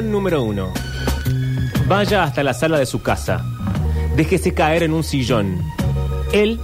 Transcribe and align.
Número 0.00 0.42
uno. 0.42 0.72
Vaya 1.86 2.22
hasta 2.22 2.42
la 2.42 2.54
sala 2.54 2.78
de 2.78 2.86
su 2.86 3.02
casa. 3.02 3.44
Déjese 4.16 4.54
caer 4.54 4.84
en 4.84 4.94
un 4.94 5.04
sillón. 5.04 5.58
Él 6.32 6.58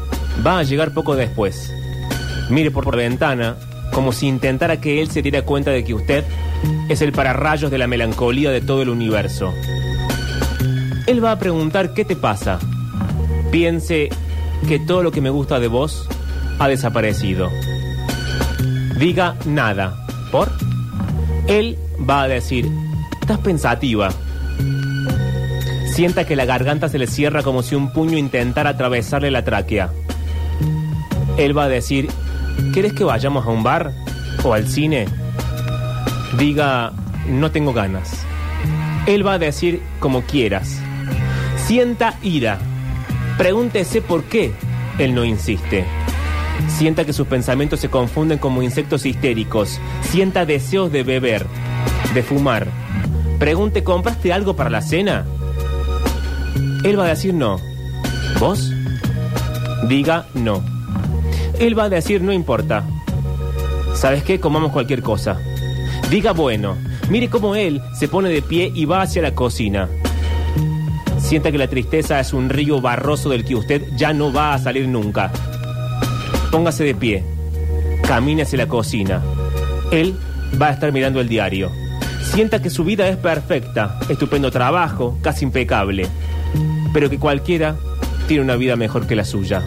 va 0.46 0.60
a 0.60 0.62
llegar 0.62 0.94
poco 0.94 1.14
después. 1.14 1.70
Mire 2.48 2.70
por 2.70 2.86
la 2.86 3.02
ventana 3.02 3.56
como 3.92 4.12
si 4.12 4.28
intentara 4.28 4.80
que 4.80 5.02
él 5.02 5.10
se 5.10 5.20
diera 5.20 5.42
cuenta 5.42 5.70
de 5.72 5.84
que 5.84 5.92
usted 5.92 6.24
es 6.88 7.02
el 7.02 7.12
pararrayos 7.12 7.70
de 7.70 7.76
la 7.76 7.86
melancolía 7.86 8.50
de 8.50 8.62
todo 8.62 8.80
el 8.80 8.88
universo. 8.88 9.52
Él 11.06 11.22
va 11.22 11.32
a 11.32 11.38
preguntar 11.38 11.92
qué 11.92 12.06
te 12.06 12.16
pasa. 12.16 12.58
Piense 13.50 14.08
que 14.66 14.78
todo 14.78 15.02
lo 15.02 15.12
que 15.12 15.20
me 15.20 15.30
gusta 15.30 15.60
de 15.60 15.68
vos 15.68 16.08
ha 16.58 16.66
desaparecido. 16.66 17.50
Diga 18.98 19.36
nada. 19.44 20.06
¿Por? 20.32 20.50
Él 21.46 21.76
va 22.08 22.22
a 22.22 22.28
decir, 22.28 22.70
estás 23.28 23.44
pensativa. 23.44 24.08
Sienta 25.92 26.24
que 26.24 26.34
la 26.34 26.46
garganta 26.46 26.88
se 26.88 26.98
le 26.98 27.06
cierra 27.06 27.42
como 27.42 27.62
si 27.62 27.74
un 27.74 27.92
puño 27.92 28.16
intentara 28.16 28.70
atravesarle 28.70 29.30
la 29.30 29.44
tráquea. 29.44 29.90
Él 31.36 31.56
va 31.56 31.64
a 31.64 31.68
decir, 31.68 32.08
¿quieres 32.72 32.94
que 32.94 33.04
vayamos 33.04 33.44
a 33.44 33.50
un 33.50 33.62
bar 33.62 33.92
o 34.44 34.54
al 34.54 34.66
cine? 34.66 35.04
Diga, 36.38 36.94
no 37.28 37.50
tengo 37.50 37.74
ganas. 37.74 38.24
Él 39.04 39.26
va 39.26 39.34
a 39.34 39.38
decir 39.38 39.82
como 40.00 40.22
quieras. 40.22 40.80
Sienta 41.66 42.14
ira. 42.22 42.58
Pregúntese 43.36 44.00
por 44.00 44.24
qué 44.24 44.52
él 44.98 45.14
no 45.14 45.26
insiste. 45.26 45.84
Sienta 46.78 47.04
que 47.04 47.12
sus 47.12 47.26
pensamientos 47.26 47.78
se 47.78 47.90
confunden 47.90 48.38
como 48.38 48.62
insectos 48.62 49.04
histéricos. 49.04 49.78
Sienta 50.00 50.46
deseos 50.46 50.90
de 50.90 51.02
beber, 51.02 51.44
de 52.14 52.22
fumar. 52.22 52.87
Pregunte, 53.38 53.84
¿compraste 53.84 54.32
algo 54.32 54.56
para 54.56 54.70
la 54.70 54.82
cena? 54.82 55.24
Él 56.82 56.98
va 56.98 57.04
a 57.04 57.08
decir 57.08 57.34
no. 57.34 57.58
¿Vos? 58.40 58.72
Diga 59.88 60.26
no. 60.34 60.62
Él 61.58 61.78
va 61.78 61.84
a 61.84 61.88
decir 61.88 62.20
no 62.20 62.32
importa. 62.32 62.84
¿Sabes 63.94 64.22
qué? 64.22 64.40
Comamos 64.40 64.72
cualquier 64.72 65.02
cosa. 65.02 65.38
Diga 66.10 66.32
bueno. 66.32 66.76
Mire 67.10 67.28
cómo 67.28 67.54
él 67.54 67.80
se 67.98 68.08
pone 68.08 68.28
de 68.28 68.42
pie 68.42 68.70
y 68.74 68.84
va 68.84 69.02
hacia 69.02 69.22
la 69.22 69.34
cocina. 69.34 69.88
Sienta 71.18 71.52
que 71.52 71.58
la 71.58 71.68
tristeza 71.68 72.20
es 72.20 72.32
un 72.32 72.48
río 72.48 72.80
barroso 72.80 73.28
del 73.30 73.44
que 73.44 73.54
usted 73.54 73.82
ya 73.96 74.12
no 74.12 74.32
va 74.32 74.54
a 74.54 74.58
salir 74.58 74.88
nunca. 74.88 75.30
Póngase 76.50 76.84
de 76.84 76.94
pie. 76.94 77.24
Camine 78.02 78.42
hacia 78.42 78.58
la 78.58 78.66
cocina. 78.66 79.22
Él 79.90 80.16
va 80.60 80.68
a 80.68 80.72
estar 80.72 80.92
mirando 80.92 81.20
el 81.20 81.28
diario. 81.28 81.70
Sienta 82.32 82.62
que 82.62 82.70
su 82.70 82.84
vida 82.84 83.08
es 83.08 83.16
perfecta, 83.16 83.98
estupendo 84.08 84.50
trabajo, 84.50 85.18
casi 85.22 85.44
impecable. 85.44 86.06
Pero 86.92 87.10
que 87.10 87.18
cualquiera 87.18 87.76
tiene 88.28 88.44
una 88.44 88.54
vida 88.56 88.76
mejor 88.76 89.06
que 89.06 89.16
la 89.16 89.24
suya. 89.24 89.62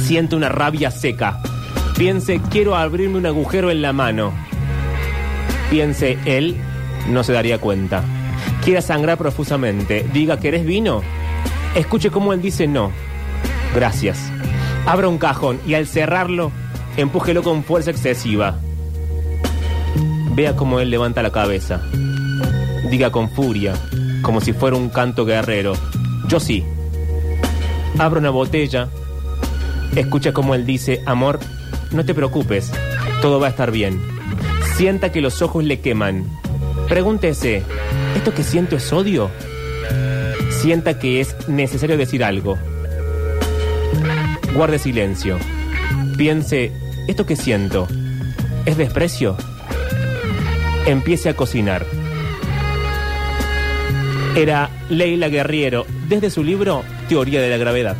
Siente 0.00 0.36
una 0.36 0.48
rabia 0.48 0.90
seca. 0.90 1.40
Piense, 1.96 2.40
quiero 2.50 2.76
abrirme 2.76 3.18
un 3.18 3.26
agujero 3.26 3.70
en 3.70 3.82
la 3.82 3.92
mano. 3.92 4.32
Piense, 5.70 6.18
él 6.24 6.56
no 7.08 7.24
se 7.24 7.32
daría 7.32 7.58
cuenta. 7.58 8.04
Quiera 8.64 8.80
sangrar 8.80 9.18
profusamente. 9.18 10.06
Diga, 10.12 10.38
¿querés 10.38 10.64
vino? 10.64 11.02
Escuche 11.74 12.10
cómo 12.10 12.32
él 12.32 12.42
dice 12.42 12.68
no. 12.68 12.92
Gracias. 13.74 14.30
Abra 14.86 15.08
un 15.08 15.18
cajón 15.18 15.58
y 15.66 15.74
al 15.74 15.86
cerrarlo, 15.86 16.52
empújelo 16.96 17.42
con 17.42 17.64
fuerza 17.64 17.90
excesiva. 17.90 18.58
Vea 20.34 20.56
cómo 20.56 20.80
él 20.80 20.90
levanta 20.90 21.22
la 21.22 21.30
cabeza. 21.30 21.80
Diga 22.90 23.10
con 23.10 23.30
furia, 23.30 23.74
como 24.22 24.40
si 24.40 24.52
fuera 24.52 24.76
un 24.76 24.88
canto 24.88 25.26
guerrero. 25.26 25.74
Yo 26.28 26.40
sí. 26.40 26.64
Abra 27.98 28.20
una 28.20 28.30
botella. 28.30 28.88
Escucha 29.94 30.32
cómo 30.32 30.54
él 30.54 30.64
dice, 30.64 31.02
amor, 31.04 31.38
no 31.90 32.04
te 32.06 32.14
preocupes, 32.14 32.72
todo 33.20 33.38
va 33.40 33.48
a 33.48 33.50
estar 33.50 33.70
bien. 33.70 34.00
Sienta 34.76 35.12
que 35.12 35.20
los 35.20 35.42
ojos 35.42 35.64
le 35.64 35.80
queman. 35.80 36.24
Pregúntese, 36.88 37.62
¿esto 38.16 38.32
que 38.32 38.42
siento 38.42 38.76
es 38.76 38.90
odio? 38.90 39.30
Sienta 40.50 40.98
que 40.98 41.20
es 41.20 41.48
necesario 41.48 41.98
decir 41.98 42.24
algo. 42.24 42.56
Guarde 44.54 44.78
silencio. 44.78 45.36
Piense, 46.16 46.72
¿esto 47.06 47.26
que 47.26 47.36
siento 47.36 47.86
es 48.64 48.76
desprecio? 48.78 49.36
Empiece 50.86 51.28
a 51.28 51.36
cocinar. 51.36 51.86
Era 54.36 54.68
Leila 54.88 55.28
Guerriero 55.28 55.86
desde 56.08 56.28
su 56.28 56.42
libro 56.42 56.82
Teoría 57.08 57.40
de 57.40 57.50
la 57.50 57.56
Gravedad. 57.56 57.96